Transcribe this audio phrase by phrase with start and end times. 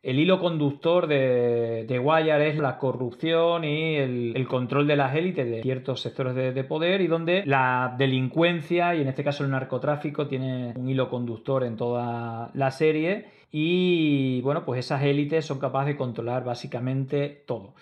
[0.00, 5.50] El hilo conductor de, de Wire es la corrupción y el, control de las élites
[5.50, 10.28] de ciertos sectores de, poder y donde la delincuencia y en este caso el narcotráfico
[10.28, 15.94] tiene un hilo conductor en toda la serie y bueno pues esas élites son capaces
[15.94, 17.74] de controlar básicamente todo.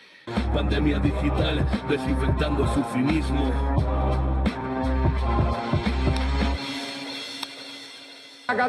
[0.54, 3.52] Pandemia digital desinfectando su cinismo.
[8.48, 8.66] ¡Acá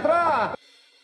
[0.54, 0.57] es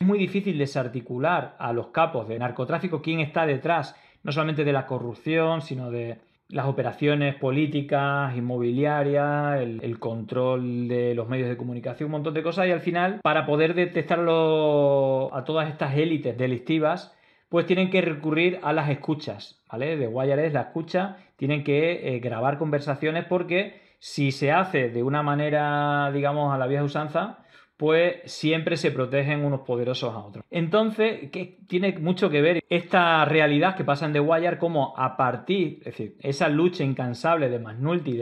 [0.04, 4.86] muy difícil desarticular a los capos de narcotráfico quién está detrás, no solamente de la
[4.86, 12.12] corrupción, sino de las operaciones políticas, inmobiliarias, el, control de los medios de comunicación, un
[12.12, 12.68] montón de cosas.
[12.68, 17.16] Y al final, para poder detectarlo a todas estas élites delictivas,
[17.50, 19.98] pues tienen que recurrir a las escuchas, ¿vale?
[19.98, 25.24] De Wireless, la escucha, tienen que eh, grabar conversaciones porque si se hace de una
[25.24, 27.43] manera, digamos, a la vieja usanza,
[27.78, 30.46] pues siempre se protegen unos poderosos a otros.
[30.52, 35.18] Entonces, que tiene mucho que ver esta realidad que pasa en The Wire, como a
[35.18, 38.20] partir, es decir, esa lucha incansable de McNulty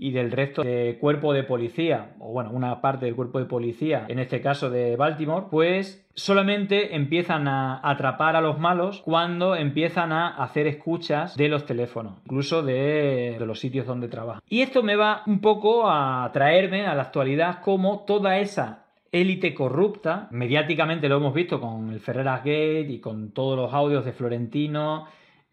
[0.00, 4.06] y del resto del cuerpo de policía, o bueno, una parte del cuerpo de policía,
[4.08, 10.12] en este caso de Baltimore, pues solamente empiezan a atrapar a los malos cuando empiezan
[10.12, 14.42] a hacer escuchas de los teléfonos, incluso de, de los sitios donde trabajan.
[14.48, 19.54] Y esto me va un poco a traerme a la actualidad como toda esa élite
[19.54, 20.28] corrupta.
[20.30, 25.06] Mediáticamente lo hemos visto con el Ferreras Gate y con todos los audios de Florentino.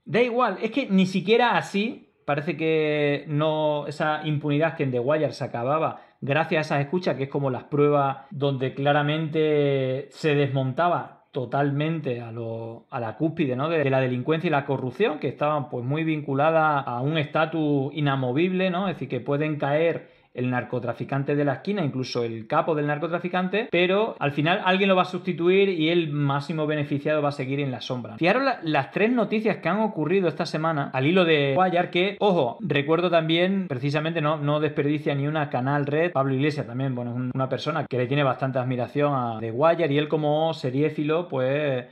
[0.04, 5.00] Da igual, es que ni siquiera así parece que no esa impunidad que en The
[5.00, 10.36] Wire se acababa gracias a esas escuchas, que es como las pruebas donde claramente se
[10.36, 13.68] desmontaba totalmente a, lo, a la cúspide ¿no?
[13.68, 17.94] de, de, la delincuencia y la corrupción, que estaban pues muy vinculadas a un estatus
[17.94, 18.88] inamovible, ¿no?
[18.88, 23.68] es decir, que pueden caer el narcotraficante de la esquina, incluso el capo del narcotraficante,
[23.72, 27.60] pero al final alguien lo va a sustituir y el máximo beneficiado va a seguir
[27.60, 28.18] en la sombra.
[28.18, 32.58] Fijaros las tres noticias que han ocurrido esta semana al hilo de Guayar, que, ojo,
[32.60, 36.12] recuerdo también, precisamente no, no desperdicia ni una canal red.
[36.12, 39.92] Pablo Iglesias también, bueno, es una persona que le tiene bastante admiración a The Guayar
[39.92, 41.86] y él como seriéfilo, pues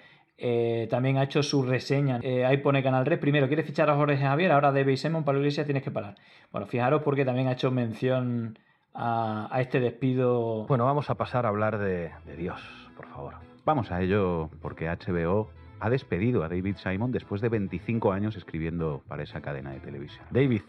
[0.46, 2.20] eh, también ha hecho su reseña.
[2.22, 3.22] Eh, ahí pone Canal Red.
[3.22, 4.52] Primero, ¿quieres fichar a Jorge Javier?
[4.52, 6.16] Ahora de Simon, Pablo Iglesias, tienes que parar.
[6.52, 8.60] Bueno, fijaros porque también ha hecho mención
[8.94, 10.66] a, este despido.
[10.68, 12.62] Bueno, vamos a pasar a hablar de, de Dios,
[12.98, 13.36] por favor.
[13.64, 15.50] Vamos a ello porque HBO
[15.80, 20.26] ha despedido a David Simon después de 25 años escribiendo para esa cadena de televisión.
[20.30, 20.64] David,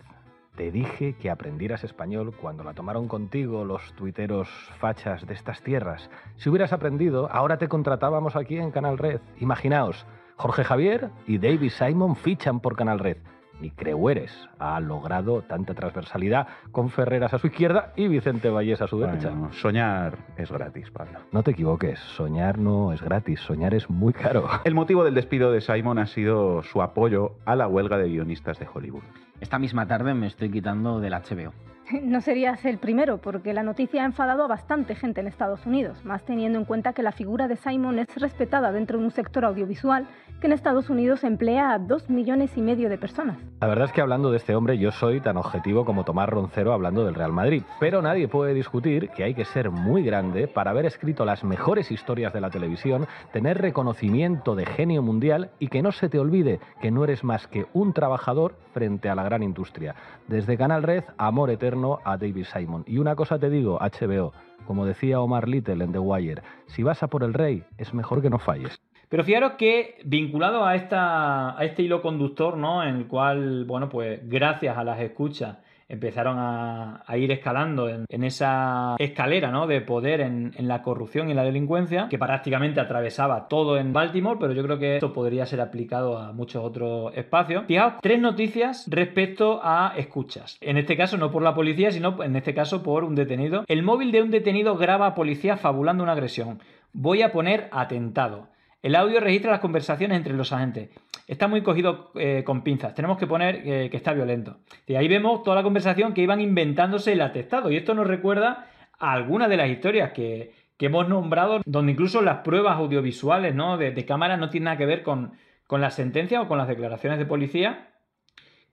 [0.56, 4.48] te dije que aprendieras español cuando la tomaron contigo los tuiteros
[4.78, 6.10] fachas de estas tierras.
[6.36, 9.20] Si hubieras aprendido, ahora te contratábamos aquí en Canal Red.
[9.40, 10.06] Imaginaos,
[10.36, 13.18] Jorge Javier y David Simon fichan por Canal Red
[13.60, 18.86] ni Creueres ha logrado tanta transversalidad con Ferreras a su izquierda y Vicente Vallés a
[18.86, 19.32] su derecha.
[19.52, 21.20] soñar es gratis, Pablo.
[21.32, 24.48] No te equivoques, soñar no es gratis, soñar es muy caro.
[24.64, 28.58] El motivo del despido de Simon ha sido su apoyo a la huelga de guionistas
[28.58, 29.02] de Hollywood.
[29.40, 31.52] Esta misma tarde me estoy quitando del HBO.
[32.02, 36.04] No serías el primero, porque la noticia ha enfadado a bastante gente en Estados Unidos,
[36.04, 39.44] más teniendo en cuenta que la figura de Simon es respetada dentro de un sector
[39.44, 40.06] audiovisual
[40.44, 43.38] en Estados Unidos emplea a dos millones y medio de personas.
[43.60, 46.72] La verdad es que hablando de este hombre yo soy tan objetivo como Tomás Roncero
[46.72, 50.70] hablando del Real Madrid, pero nadie puede discutir que hay que ser muy grande para
[50.70, 55.82] haber escrito las mejores historias de la televisión, tener reconocimiento de genio mundial y que
[55.82, 59.42] no se te olvide que no eres más que un trabajador frente a la gran
[59.42, 59.94] industria.
[60.28, 62.84] Desde Canal Red, amor eterno a David Simon.
[62.86, 64.32] Y una cosa te digo, HBO,
[64.66, 68.20] como decía Omar Little en The Wire, si vas a por el rey, es mejor
[68.20, 68.83] que no falles.
[69.14, 72.82] Pero fijaros que vinculado a, esta, a este hilo conductor, ¿no?
[72.82, 75.58] En el cual, bueno, pues gracias a las escuchas
[75.88, 79.68] empezaron a, ir escalando en, esa escalera ¿no?
[79.68, 84.52] de poder en, la corrupción y la delincuencia, que prácticamente atravesaba todo en Baltimore, pero
[84.52, 87.66] yo creo que esto podría ser aplicado a muchos otros espacios.
[87.68, 90.58] Fijaos, tres noticias respecto a escuchas.
[90.60, 93.62] En este caso no por la policía, sino en este caso por un detenido.
[93.68, 96.58] El móvil de un detenido graba a policía fabulando una agresión.
[96.92, 98.48] Voy a poner atentado.
[98.84, 100.90] El audio registra las conversaciones entre los agentes.
[101.26, 102.94] Está muy cogido eh, con pinzas.
[102.94, 104.58] Tenemos que poner eh, que está violento.
[104.86, 107.70] Y ahí vemos toda la conversación que iban inventándose el atestado.
[107.70, 108.66] Y esto nos recuerda
[108.98, 113.78] a algunas de las historias que, hemos nombrado, donde incluso las pruebas audiovisuales ¿no?
[113.78, 115.32] de, cámara no tienen nada que ver con,
[115.66, 117.88] con la sentencia o con las declaraciones de policía,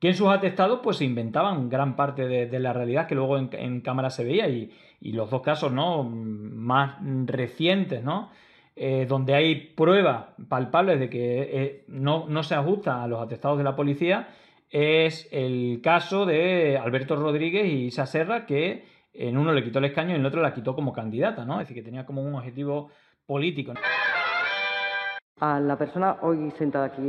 [0.01, 3.79] que en sus atestados pues se inventaban gran parte de, la realidad que luego en,
[3.79, 6.03] cámara se veía y, los dos casos ¿no?
[6.03, 6.97] más
[7.27, 8.29] recientes, ¿no?
[8.75, 13.57] Eh, donde hay pruebas palpables de que eh, no, no, se ajusta a los atestados
[13.57, 14.29] de la policía,
[14.69, 18.05] es el caso de Alberto Rodríguez y Isa
[18.47, 21.43] que en uno le quitó el escaño y en el otro la quitó como candidata,
[21.43, 21.59] ¿no?
[21.59, 22.89] Es decir, que tenía como un objetivo
[23.25, 23.73] político.
[25.41, 27.01] A la persona hoy sentada aquí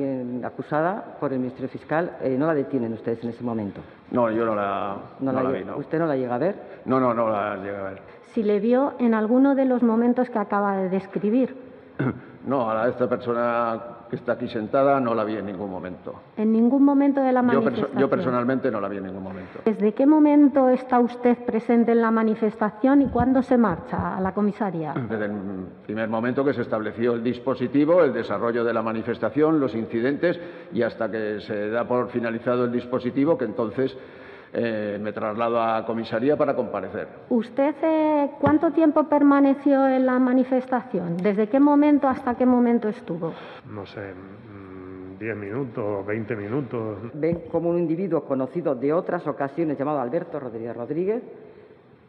[0.43, 3.82] acusada por el Ministerio Fiscal, eh, ¿no la detienen ustedes en ese momento?
[4.11, 5.62] No, yo no la, no la, vi.
[5.76, 6.56] ¿Usted no la llega a ver?
[6.87, 8.02] No, no, no la llega a ver.
[8.32, 11.55] Si le vio en alguno de los momentos que acaba de describir.
[12.47, 13.81] No, a esta persona
[14.11, 16.15] que está aquí sentada no la vi en ningún momento.
[16.37, 17.99] ¿En ningún momento de la manifestación?
[17.99, 19.61] Yo, personalmente no la vi en ningún momento.
[19.65, 24.35] ¿Desde qué momento está usted presente en la manifestación y cuándo se marcha a la
[24.35, 24.93] comisaría?
[25.09, 25.33] Desde el
[25.87, 30.38] primer momento que se estableció el dispositivo, el desarrollo de la manifestación, los incidentes
[30.73, 33.97] y hasta que se da por finalizado el dispositivo, que entonces
[34.54, 37.08] eh, me traslado a comisaría para comparecer.
[37.31, 41.16] ¿Usted eh, cuánto tiempo permaneció en la manifestación?
[41.16, 43.32] ¿Desde qué momento hasta qué momento estuvo?
[43.70, 44.12] No sé,
[45.19, 46.99] 10 mm, minutos, 20 minutos.
[47.14, 51.22] Ven como un individuo conocido de otras ocasiones llamado Alberto Rodríguez Rodríguez,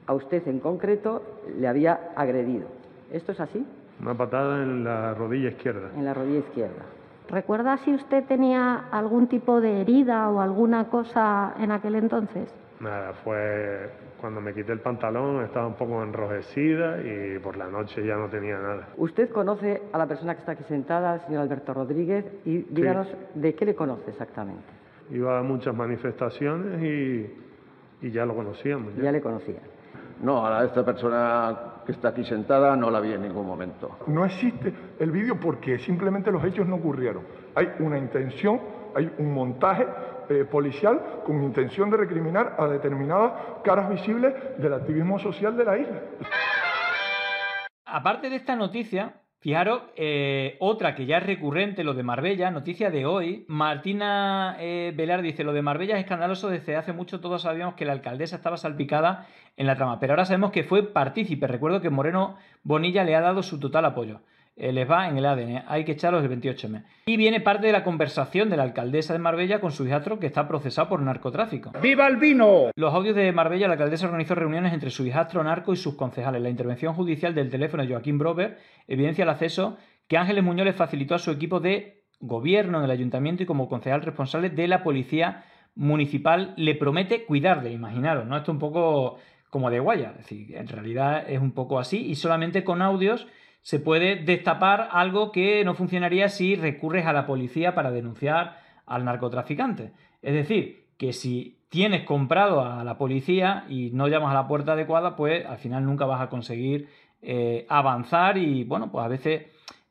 [0.05, 1.23] a usted en concreto
[1.57, 2.67] le había agredido.
[3.11, 3.65] ¿Esto es así?
[4.01, 5.91] Una patada en la rodilla izquierda.
[5.95, 6.83] En la rodilla izquierda.
[7.29, 12.53] ¿Recuerda si usted tenía algún tipo de herida o alguna cosa en aquel entonces?
[12.79, 13.89] Nada, fue
[14.19, 18.29] cuando me quité el pantalón, estaba un poco enrojecida y por la noche ya no
[18.29, 18.87] tenía nada.
[18.97, 22.25] ¿Usted conoce a la persona que está aquí sentada, el señor Alberto Rodríguez?
[22.45, 24.63] Y díganos de qué le conoce exactamente.
[25.11, 26.81] Iba a muchas manifestaciones
[28.01, 28.95] y, ya lo conocíamos.
[28.95, 29.59] Ya, ya le conocía.
[30.23, 33.97] No, a esta persona que está aquí sentada no la vi en ningún momento.
[34.07, 37.23] No existe el vídeo porque simplemente los hechos no ocurrieron.
[37.55, 38.61] Hay una intención,
[38.95, 39.85] hay un montaje
[40.29, 43.33] eh, policial con intención de recriminar a determinadas
[43.65, 46.01] caras visibles del activismo social de la isla.
[47.85, 52.89] Aparte de esta noticia, Fijaros, eh, otra que ya es recurrente, lo de Marbella, noticia
[52.89, 53.43] de hoy.
[53.49, 57.83] Martina eh, Velar dice, lo de Marbella es escandaloso, desde hace mucho todos sabíamos que
[57.83, 61.45] la alcaldesa estaba salpicada en la trama, pero ahora sabemos que fue partícipe.
[61.45, 64.21] Recuerdo que Moreno Bonilla le ha dado su total apoyo.
[64.55, 66.83] Eh, les va en el ADN, hay que echarlos el 28M.
[67.07, 70.27] Y viene parte de la conversación de la alcaldesa de Marbella con su hijastro que
[70.27, 71.71] está procesado por narcotráfico.
[71.81, 72.69] ¡Viva el vino!
[72.75, 76.41] Los audios de Marbella, la alcaldesa organizó reuniones entre su hijastro narco y sus concejales.
[76.41, 79.77] La intervención judicial del teléfono de Joaquín Brover evidencia el acceso
[80.07, 83.67] que Ángeles Muñoz le facilitó a su equipo de gobierno en el ayuntamiento y como
[83.67, 88.37] concejal responsable de la policía municipal le promete cuidarle, imaginaros, ¿no?
[88.37, 89.17] Esto un poco
[89.49, 93.27] como de guaya, es decir, en realidad es un poco así y solamente con audios
[93.63, 99.05] se puede destapar algo que no funcionaría si recurres a la policía para denunciar al
[99.05, 99.93] narcotraficante.
[100.21, 104.73] Es decir, que si tienes comprado a la policía y no llamas a la puerta
[104.73, 106.89] adecuada, pues al final nunca vas a conseguir
[107.21, 109.43] eh, avanzar y bueno, pues a veces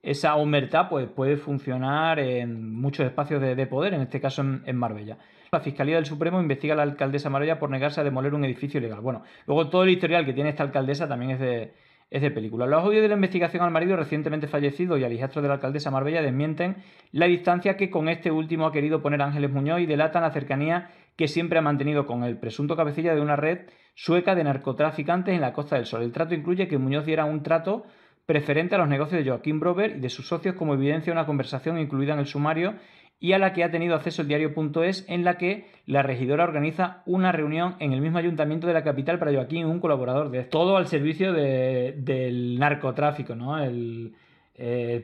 [0.02, 5.16] esa humertad pues, puede funcionar en muchos espacios de, poder, en este caso en, Marbella.
[5.50, 8.78] La Fiscalía del Supremo investiga a la alcaldesa Marbella por negarse a demoler un edificio
[8.78, 9.00] ilegal.
[9.00, 11.72] Bueno, luego todo el historial que tiene esta alcaldesa también es de,
[12.10, 12.66] es de película.
[12.66, 15.90] Los audios de la investigación al marido recientemente fallecido y al hijastro de la alcaldesa
[15.90, 16.76] Marbella desmienten
[17.10, 20.90] la distancia que con este último ha querido poner Ángeles Muñoz y delatan la cercanía
[21.16, 23.60] que siempre ha mantenido con el presunto cabecilla de una red
[23.94, 26.02] sueca de narcotraficantes en la Costa del Sol.
[26.02, 27.84] El trato incluye que Muñoz diera un trato
[28.26, 31.78] preferente a los negocios de Joaquín Brover y de sus socios como evidencia una conversación
[31.78, 32.74] incluida en el sumario
[33.22, 37.02] y a la que ha tenido acceso el diario.es, en la que la regidora organiza
[37.06, 40.76] una reunión en el mismo ayuntamiento de la capital para Joaquín, un colaborador de todo
[40.76, 43.62] al servicio del narcotráfico, ¿no?
[43.62, 44.16] El,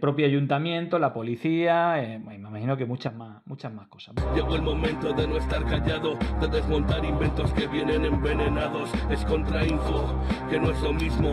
[0.00, 4.14] propio ayuntamiento, la policía, eh, me imagino que muchas más, muchas más cosas.
[4.34, 8.92] Llegó el momento de no estar callado, de desmontar inventos que vienen envenenados.
[9.10, 10.14] Es contrainfo,
[10.48, 11.30] que no es lo mismo.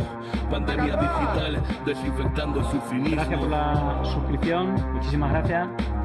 [0.50, 3.16] Pandemia digital, desinfectando su finismo.
[3.16, 6.05] Gracias por la suscripción, muchísimas gracias.